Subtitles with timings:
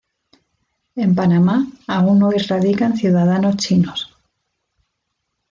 [0.95, 4.17] En Panamá aún hoy radican ciudadanos chinos.